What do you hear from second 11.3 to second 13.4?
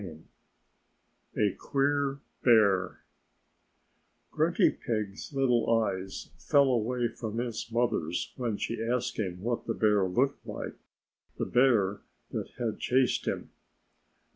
the bear that had chased